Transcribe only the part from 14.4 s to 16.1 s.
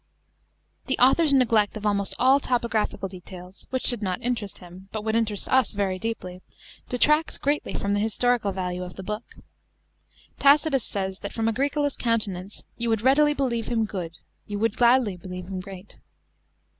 you would gladly believe him great."